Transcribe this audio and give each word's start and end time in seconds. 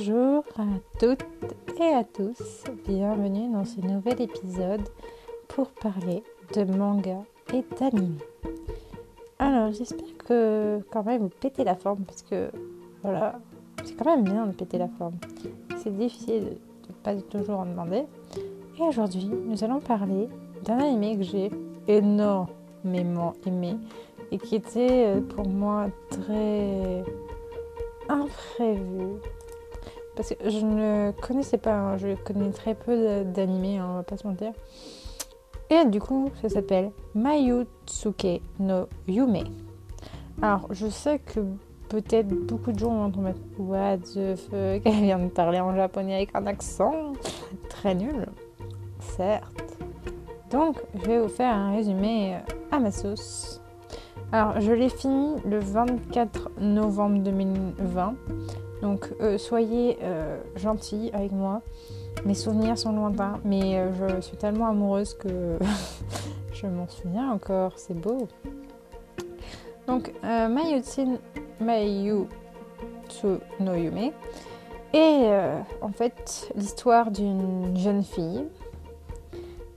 Bonjour 0.00 0.44
à 0.56 0.64
toutes 0.98 1.26
et 1.78 1.94
à 1.94 2.04
tous, 2.04 2.64
bienvenue 2.86 3.52
dans 3.52 3.66
ce 3.66 3.82
nouvel 3.82 4.22
épisode 4.22 4.80
pour 5.46 5.68
parler 5.72 6.22
de 6.54 6.64
manga 6.64 7.18
et 7.52 7.62
d'anime. 7.78 8.16
Alors 9.38 9.72
j'espère 9.72 10.16
que 10.26 10.80
quand 10.90 11.04
même 11.04 11.20
vous 11.20 11.28
pétez 11.28 11.64
la 11.64 11.74
forme 11.74 12.04
parce 12.04 12.22
que 12.22 12.50
voilà, 13.02 13.40
c'est 13.84 13.94
quand 13.94 14.06
même 14.06 14.24
bien 14.24 14.46
de 14.46 14.52
péter 14.52 14.78
la 14.78 14.88
forme. 14.88 15.16
C'est 15.76 15.94
difficile 15.94 16.44
de, 16.44 16.50
de 16.50 16.94
pas 17.02 17.14
toujours 17.16 17.58
en 17.58 17.66
demander. 17.66 18.04
Et 18.78 18.82
aujourd'hui 18.82 19.28
nous 19.28 19.62
allons 19.64 19.80
parler 19.80 20.28
d'un 20.64 20.78
anime 20.78 21.18
que 21.18 21.24
j'ai 21.24 21.50
énormément 21.88 23.34
aimé 23.44 23.76
et 24.32 24.38
qui 24.38 24.54
était 24.54 25.04
euh, 25.08 25.20
pour 25.20 25.46
moi 25.46 25.88
très 26.08 27.04
imprévu. 28.08 29.18
Parce 30.20 30.34
que 30.34 30.50
je 30.50 30.66
ne 30.66 31.12
connaissais 31.12 31.56
pas, 31.56 31.72
hein, 31.72 31.96
je 31.96 32.14
connais 32.14 32.50
très 32.50 32.74
peu 32.74 33.24
d'animés, 33.24 33.78
hein, 33.78 33.86
on 33.88 33.94
va 33.94 34.02
pas 34.02 34.18
se 34.18 34.26
mentir. 34.26 34.52
Et 35.70 35.86
du 35.86 35.98
coup, 35.98 36.28
ça 36.42 36.50
s'appelle 36.50 36.92
Mayutsuke 37.14 38.42
no 38.58 38.86
Yume. 39.08 39.44
Alors, 40.42 40.66
je 40.72 40.88
sais 40.88 41.20
que 41.20 41.40
peut-être 41.88 42.28
beaucoup 42.28 42.70
de 42.70 42.78
gens 42.78 42.94
vont 42.94 43.10
tomber 43.10 43.32
What 43.58 43.96
the 44.12 44.36
fuck, 44.36 44.82
elle 44.84 45.04
vient 45.04 45.18
de 45.20 45.28
parler 45.28 45.58
en 45.58 45.74
japonais 45.74 46.16
avec 46.16 46.34
un 46.34 46.46
accent 46.46 47.14
très 47.70 47.94
nul. 47.94 48.26
Certes. 48.98 49.78
Donc, 50.50 50.76
je 50.96 51.06
vais 51.06 51.18
vous 51.18 51.28
faire 51.28 51.54
un 51.54 51.76
résumé 51.76 52.36
à 52.70 52.78
ma 52.78 52.90
sauce. 52.90 53.62
Alors, 54.32 54.60
je 54.60 54.70
l'ai 54.72 54.90
fini 54.90 55.36
le 55.46 55.60
24 55.60 56.50
novembre 56.60 57.20
2020. 57.20 58.14
Donc, 58.82 59.10
euh, 59.20 59.36
soyez 59.36 59.98
euh, 60.02 60.38
gentils 60.56 61.10
avec 61.12 61.32
moi. 61.32 61.60
Mes 62.24 62.34
souvenirs 62.34 62.78
sont 62.78 62.92
lointains, 62.92 63.38
mais 63.44 63.78
euh, 63.78 64.16
je 64.16 64.20
suis 64.20 64.36
tellement 64.36 64.66
amoureuse 64.68 65.14
que 65.14 65.58
je 66.52 66.66
m'en 66.66 66.88
souviens 66.88 67.30
encore. 67.30 67.72
C'est 67.76 67.94
beau. 67.94 68.28
Donc, 69.86 70.12
euh, 70.24 70.48
Mayutsu, 70.48 71.18
no 73.60 73.74
Yume 73.74 74.12
est 74.92 75.30
en 75.82 75.92
fait 75.92 76.50
l'histoire 76.56 77.10
d'une 77.10 77.76
jeune 77.76 78.02
fille 78.02 78.44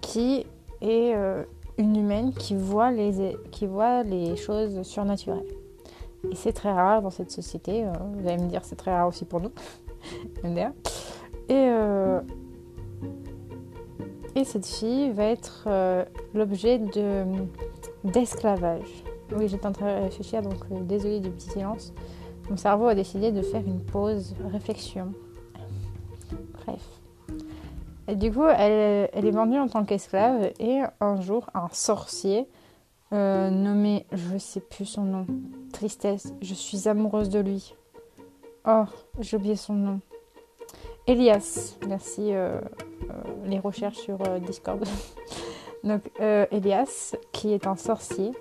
qui 0.00 0.46
est 0.80 1.14
une 1.76 1.96
humaine 1.96 2.32
qui 2.32 2.54
voit 2.54 2.90
les, 2.90 3.36
qui 3.50 3.66
voit 3.66 4.02
les 4.02 4.36
choses 4.36 4.82
surnaturelles. 4.82 5.44
Et 6.30 6.34
c'est 6.34 6.52
très 6.52 6.72
rare 6.72 7.02
dans 7.02 7.10
cette 7.10 7.30
société. 7.30 7.84
euh, 7.84 7.92
vous 8.14 8.28
allez 8.28 8.42
me 8.42 8.48
dire, 8.48 8.64
c'est 8.64 8.76
très 8.76 8.92
rare 8.92 9.08
aussi 9.08 9.24
pour 9.24 9.40
nous. 9.40 9.50
Euh, 11.50 12.20
et 14.34 14.44
cette 14.44 14.66
fille 14.66 15.10
va 15.10 15.24
être 15.24 15.64
euh, 15.66 16.04
l'objet 16.34 16.78
de, 16.78 17.24
d'esclavage. 18.04 19.04
Oui, 19.36 19.48
j'étais 19.48 19.66
en 19.66 19.72
train 19.72 19.98
de 19.98 20.02
réfléchir, 20.04 20.42
donc 20.42 20.56
euh, 20.72 20.80
désolée 20.80 21.20
du 21.20 21.30
petit 21.30 21.50
silence. 21.50 21.92
Mon 22.50 22.56
cerveau 22.56 22.86
a 22.86 22.94
décidé 22.94 23.30
de 23.32 23.42
faire 23.42 23.62
une 23.66 23.80
pause 23.80 24.34
réflexion. 24.50 25.12
Bref. 26.66 28.16
Du 28.18 28.32
coup, 28.32 28.44
elle 28.46 29.08
est 29.12 29.30
vendue 29.30 29.58
en 29.58 29.68
tant 29.68 29.84
qu'esclave 29.84 30.50
et 30.58 30.82
un 31.00 31.20
jour, 31.20 31.48
un 31.54 31.68
sorcier 31.72 32.46
euh, 33.12 33.50
nommé, 33.50 34.06
je 34.12 34.38
sais 34.38 34.60
plus 34.60 34.86
son 34.86 35.02
nom, 35.02 35.26
tristesse, 35.72 36.32
je 36.40 36.54
suis 36.54 36.88
amoureuse 36.88 37.28
de 37.28 37.40
lui. 37.40 37.74
Oh, 38.66 38.84
j'ai 39.20 39.36
oublié 39.36 39.56
son 39.56 39.74
nom. 39.74 40.00
Elias, 41.06 41.76
merci 41.86 42.32
euh, 42.34 42.60
euh, 43.10 43.12
les 43.44 43.58
recherches 43.58 43.98
sur 43.98 44.18
Discord. 44.40 44.84
Donc 45.84 46.00
Elias, 46.50 47.14
qui 47.30 47.52
est 47.52 47.66
un 47.66 47.76
sorcier, 47.76 48.32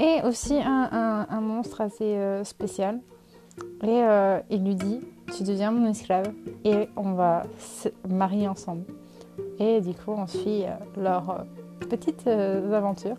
et 0.00 0.22
aussi 0.24 0.54
un, 0.58 1.26
un- 1.28 1.40
monstre 1.42 1.82
assez 1.82 2.18
spécial. 2.44 2.98
Et 3.82 4.00
il 4.48 4.64
lui 4.64 4.74
dit, 4.74 5.00
tu 5.36 5.42
deviens 5.42 5.70
mon 5.70 5.86
esclave 5.90 6.32
et 6.64 6.88
on 6.96 7.12
va 7.12 7.42
se 7.58 7.90
marier 8.08 8.48
ensemble. 8.48 8.86
Et 9.58 9.82
du 9.82 9.92
coup, 9.92 10.12
on 10.12 10.26
suit 10.26 10.62
leur 10.96 11.44
petite 11.90 12.26
aventure. 12.26 13.16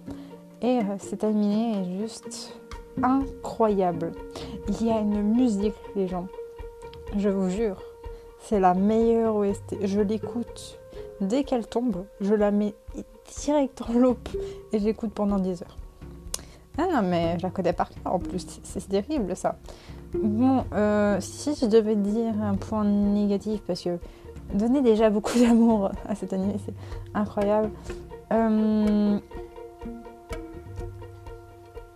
Et 0.63 0.79
euh, 0.79 0.95
c'est 0.97 1.17
terminé 1.17 1.81
est 1.81 1.99
juste 1.99 2.57
incroyable. 3.01 4.13
Il 4.69 4.87
y 4.87 4.91
a 4.91 4.99
une 4.99 5.21
musique, 5.21 5.75
les 5.95 6.07
gens. 6.07 6.27
Je 7.17 7.29
vous 7.29 7.49
jure, 7.49 7.81
c'est 8.39 8.61
la 8.61 8.73
meilleure 8.73 9.35
OST. 9.35 9.75
Je 9.83 9.99
l'écoute 9.99 10.79
dès 11.19 11.43
qu'elle 11.43 11.67
tombe, 11.67 12.05
je 12.21 12.33
la 12.33 12.51
mets 12.51 12.75
direct 13.43 13.81
en 13.81 13.93
loop 13.93 14.29
et 14.71 14.79
je 14.79 14.85
l'écoute 14.85 15.11
pendant 15.11 15.37
10 15.37 15.63
heures. 15.63 15.77
Ah 16.77 16.87
non, 16.91 17.01
mais 17.03 17.37
je 17.37 17.43
la 17.43 17.49
connais 17.51 17.73
par 17.73 17.89
cœur 17.89 18.13
en 18.13 18.19
plus, 18.19 18.47
c'est 18.63 18.87
terrible 18.87 19.35
ça. 19.35 19.57
Bon, 20.13 20.63
euh, 20.73 21.17
si 21.19 21.55
je 21.55 21.65
devais 21.65 21.95
dire 21.95 22.33
un 22.41 22.55
point 22.55 22.83
négatif, 22.83 23.61
parce 23.67 23.83
que 23.83 23.99
donner 24.53 24.81
déjà 24.81 25.09
beaucoup 25.09 25.37
d'amour 25.39 25.91
à 26.07 26.15
cet 26.15 26.33
anime, 26.33 26.53
c'est 26.65 26.73
incroyable. 27.13 27.69
Euh, 28.31 29.19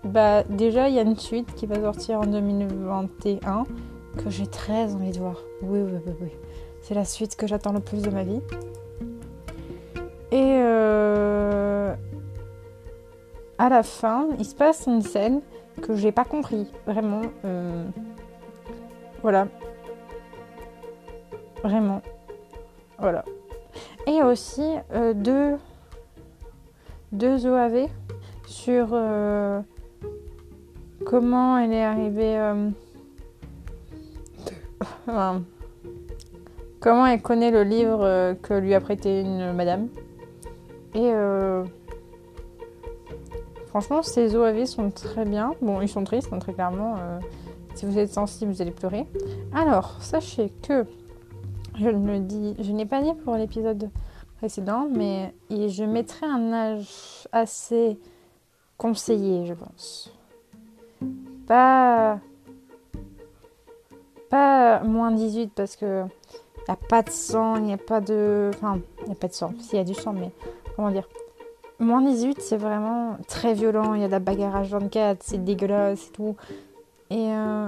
Bah, 0.08 0.44
déjà, 0.44 0.88
il 0.90 0.96
y 0.96 1.00
a 1.00 1.02
une 1.02 1.18
suite 1.18 1.54
qui 1.56 1.66
va 1.66 1.82
sortir 1.82 2.20
en 2.22 2.26
2021 2.26 3.66
que 4.18 4.30
j'ai 4.30 4.48
très 4.48 4.94
envie 4.96 5.12
de 5.12 5.20
voir. 5.20 5.36
Oui, 5.62 5.80
oui, 5.82 6.00
oui, 6.06 6.14
oui. 6.22 6.32
C'est 6.82 6.94
la 6.94 7.06
suite 7.06 7.36
que 7.36 7.46
j'attends 7.46 7.74
le 7.74 7.82
plus 7.82 8.02
de 8.02 8.10
ma 8.10 8.24
vie. 8.24 8.42
Et 10.32 10.60
euh, 10.62 11.94
à 13.58 13.70
la 13.70 13.84
fin, 13.84 14.28
il 14.40 14.46
se 14.46 14.56
passe 14.56 14.86
une 14.88 15.02
scène 15.02 15.42
que 15.82 15.96
j'ai 15.96 16.12
pas 16.12 16.26
compris. 16.26 16.72
Vraiment. 16.86 17.22
euh, 17.46 17.86
Voilà. 19.22 19.48
Vraiment. 21.64 22.02
Voilà. 22.98 23.26
Et 24.08 24.24
aussi 24.24 24.64
euh, 24.94 25.14
deux, 25.14 25.58
deux 27.12 27.46
OAV 27.46 27.88
sur 28.46 28.90
euh, 28.94 29.60
comment 31.08 31.58
elle 31.58 31.72
est 31.72 31.84
arrivée. 31.84 32.38
euh, 32.38 32.70
comment 36.82 37.06
elle 37.06 37.22
connaît 37.22 37.52
le 37.52 37.64
livre 37.64 38.04
euh, 38.04 38.34
que 38.36 38.54
lui 38.54 38.74
a 38.74 38.82
prêté 38.82 39.22
une 39.22 39.54
madame. 39.54 39.88
Et 40.96 41.10
euh, 41.14 41.64
franchement, 43.68 44.04
ces 44.04 44.36
OAV 44.36 44.66
sont 44.66 44.92
très 44.92 45.24
bien. 45.24 45.54
Bon, 45.62 45.80
ils 45.80 45.88
sont 45.88 46.04
tristes, 46.04 46.34
hein, 46.34 46.40
très 46.40 46.54
clairement. 46.54 46.96
si 47.76 47.86
vous 47.86 47.98
êtes 47.98 48.12
sensible, 48.12 48.52
vous 48.52 48.62
allez 48.62 48.72
pleurer. 48.72 49.08
Alors, 49.54 50.02
sachez 50.02 50.52
que 50.68 50.86
je 51.80 51.88
ne 51.88 52.20
dis, 52.20 52.56
je 52.60 52.72
n'ai 52.74 52.86
pas 52.86 53.02
dit 53.02 53.14
pour 53.24 53.36
l'épisode 53.36 53.90
précédent, 54.40 54.90
mais 54.94 55.34
je 55.50 55.86
mettrai 55.86 56.26
un 56.26 56.52
âge 56.52 57.28
assez 57.32 57.98
conseillé, 58.78 59.46
je 59.46 59.54
pense. 59.54 60.12
Pas 61.48 62.20
pas 64.30 64.84
moins 64.84 65.12
18 65.12 65.54
parce 65.56 65.76
que 65.76 66.04
il 66.04 66.72
n'y 66.72 66.74
a 66.74 66.88
pas 66.90 67.02
de 67.02 67.10
sang, 67.10 67.56
il 67.56 67.64
n'y 67.64 67.74
a 67.74 67.78
pas 67.78 68.02
de 68.02 68.52
enfin, 68.54 68.80
il 69.02 69.06
n'y 69.06 69.12
a 69.14 69.16
pas 69.16 69.28
de 69.30 69.34
sang. 69.34 69.54
S'il 69.60 69.78
y 69.78 69.82
a 69.82 69.86
du 69.86 69.94
sang 69.94 70.14
mais 70.14 70.32
comment 70.76 70.92
dire? 70.92 71.08
Moins 71.80 72.02
18, 72.02 72.42
c'est 72.42 72.58
vraiment 72.58 73.18
très 73.28 73.54
violent, 73.54 73.94
il 73.94 74.02
y 74.02 74.04
a 74.04 74.08
de 74.08 74.12
la 74.12 74.20
bagarre 74.20 74.56
à 74.56 74.64
24, 74.64 75.20
c'est 75.22 75.44
dégueulasse 75.44 76.08
et 76.08 76.12
tout. 76.12 76.36
Et 77.12 77.32
euh, 77.32 77.68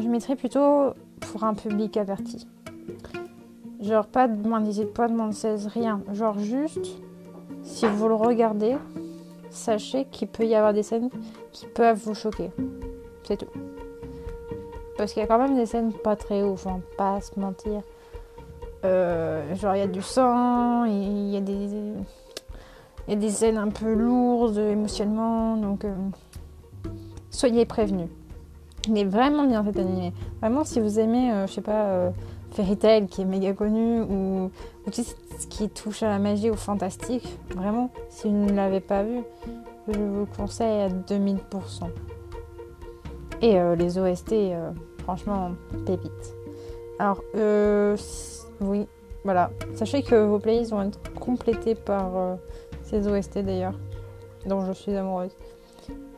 je 0.00 0.06
mettrais 0.06 0.36
plutôt 0.36 0.94
pour 1.20 1.42
un 1.42 1.54
public 1.54 1.96
averti. 1.96 2.46
Genre 3.80 4.06
pas 4.06 4.28
de 4.28 4.48
moins 4.48 4.60
18, 4.60 4.94
pas 4.94 5.08
de 5.08 5.14
moins 5.14 5.28
de 5.28 5.34
16, 5.34 5.66
rien. 5.66 6.00
Genre 6.12 6.38
juste, 6.38 6.96
si 7.64 7.86
vous 7.86 8.06
le 8.06 8.14
regardez, 8.14 8.76
sachez 9.50 10.04
qu'il 10.06 10.28
peut 10.28 10.46
y 10.46 10.54
avoir 10.54 10.72
des 10.72 10.84
scènes 10.84 11.10
qui 11.52 11.66
peuvent 11.66 12.00
vous 12.04 12.14
choquer. 12.14 12.50
C'est 13.24 13.38
tout. 13.38 13.46
Parce 14.96 15.12
qu'il 15.12 15.20
y 15.20 15.24
a 15.24 15.26
quand 15.26 15.38
même 15.38 15.56
des 15.56 15.66
scènes 15.66 15.92
pas 15.92 16.14
très 16.16 16.42
ouf, 16.42 16.66
hein, 16.66 16.80
pas 16.96 17.16
à 17.16 17.20
se 17.20 17.38
mentir. 17.38 17.82
Euh, 18.84 19.54
genre 19.54 19.74
il 19.74 19.78
y 19.78 19.82
a 19.82 19.86
du 19.86 20.02
sang, 20.02 20.84
il 20.84 21.30
y 21.30 21.36
a 21.36 21.40
des... 21.40 21.92
Y 23.06 23.12
a 23.12 23.16
des 23.16 23.30
scènes 23.30 23.58
un 23.58 23.68
peu 23.68 23.92
lourdes 23.92 24.56
émotionnellement, 24.56 25.58
donc 25.58 25.84
euh, 25.84 25.94
soyez 27.28 27.66
prévenus. 27.66 28.08
Il 28.88 28.96
est 28.96 29.04
vraiment 29.04 29.46
bien 29.46 29.62
cet 29.62 29.78
animé. 29.78 30.14
Vraiment, 30.40 30.64
si 30.64 30.80
vous 30.80 30.98
aimez, 30.98 31.30
euh, 31.30 31.46
je 31.46 31.52
sais 31.52 31.60
pas, 31.60 32.12
Fairy 32.52 32.78
Tail 32.78 33.06
qui 33.06 33.20
est 33.20 33.26
méga 33.26 33.52
connu, 33.52 34.00
ou, 34.00 34.50
ou 34.86 34.90
tout 34.90 35.02
ce 35.02 35.46
qui 35.48 35.68
touche 35.68 36.02
à 36.02 36.08
la 36.08 36.18
magie 36.18 36.50
ou 36.50 36.54
fantastique, 36.54 37.38
vraiment, 37.54 37.90
si 38.08 38.28
vous 38.28 38.46
ne 38.46 38.52
l'avez 38.52 38.80
pas 38.80 39.02
vu, 39.02 39.20
je 39.88 39.98
vous 39.98 40.20
le 40.20 40.36
conseille 40.36 40.80
à 40.80 40.88
2000%. 40.88 41.40
Et 43.44 43.58
euh, 43.58 43.76
les 43.76 43.98
OST, 43.98 44.32
euh, 44.32 44.70
franchement, 45.02 45.50
pépites. 45.84 46.34
Alors, 46.98 47.22
euh, 47.36 47.94
oui, 48.62 48.88
voilà. 49.22 49.50
Sachez 49.74 50.02
que 50.02 50.14
vos 50.14 50.38
playlists 50.38 50.70
vont 50.70 50.80
être 50.80 50.98
complétées 51.20 51.74
par 51.74 52.38
ces 52.84 53.06
OST 53.06 53.40
d'ailleurs, 53.40 53.78
dont 54.46 54.64
je 54.64 54.72
suis 54.72 54.96
amoureuse. 54.96 55.36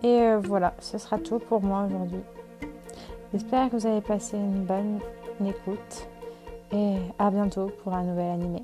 Et 0.04 0.36
voilà, 0.44 0.74
ce 0.78 0.98
sera 0.98 1.18
tout 1.18 1.40
pour 1.40 1.60
moi 1.62 1.88
aujourd'hui. 1.88 2.20
J'espère 3.32 3.70
que 3.70 3.76
vous 3.76 3.86
avez 3.88 4.02
passé 4.02 4.36
une 4.36 4.64
bonne 4.64 5.00
écoute 5.44 6.06
et 6.70 6.94
à 7.18 7.28
bientôt 7.32 7.72
pour 7.82 7.92
un 7.92 8.04
nouvel 8.04 8.30
animé. 8.30 8.62